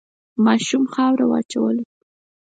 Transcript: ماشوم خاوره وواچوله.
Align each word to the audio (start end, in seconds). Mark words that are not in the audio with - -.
ماشوم 0.45 0.83
خاوره 0.93 1.25
وواچوله. 1.27 1.83